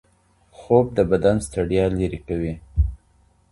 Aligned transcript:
خوب 0.57 0.85
د 0.97 0.99
بدن 1.11 1.37
ستړيا 1.47 1.85
لرې 1.99 2.19
کوي. 2.27 2.53